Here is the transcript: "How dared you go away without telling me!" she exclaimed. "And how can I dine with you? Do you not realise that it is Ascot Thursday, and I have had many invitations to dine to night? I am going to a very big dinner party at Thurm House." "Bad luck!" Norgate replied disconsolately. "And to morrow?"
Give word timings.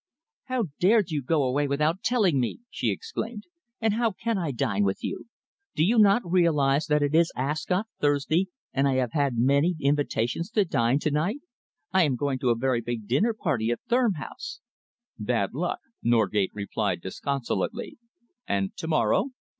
"How 0.45 0.63
dared 0.79 1.11
you 1.11 1.21
go 1.21 1.43
away 1.43 1.67
without 1.67 2.01
telling 2.01 2.39
me!" 2.39 2.61
she 2.71 2.89
exclaimed. 2.89 3.43
"And 3.79 3.93
how 3.93 4.13
can 4.13 4.35
I 4.35 4.49
dine 4.49 4.83
with 4.83 5.03
you? 5.03 5.25
Do 5.75 5.83
you 5.83 5.99
not 5.99 6.23
realise 6.25 6.87
that 6.87 7.03
it 7.03 7.13
is 7.13 7.31
Ascot 7.35 7.85
Thursday, 7.99 8.47
and 8.73 8.87
I 8.87 8.95
have 8.95 9.11
had 9.11 9.37
many 9.37 9.75
invitations 9.79 10.49
to 10.53 10.65
dine 10.65 10.97
to 11.01 11.11
night? 11.11 11.41
I 11.91 12.01
am 12.05 12.15
going 12.15 12.39
to 12.39 12.49
a 12.49 12.55
very 12.55 12.81
big 12.81 13.07
dinner 13.07 13.35
party 13.35 13.69
at 13.69 13.79
Thurm 13.87 14.13
House." 14.15 14.59
"Bad 15.19 15.53
luck!" 15.53 15.81
Norgate 16.01 16.49
replied 16.55 17.01
disconsolately. 17.01 17.99
"And 18.47 18.75
to 18.77 18.87
morrow?" 18.87 19.29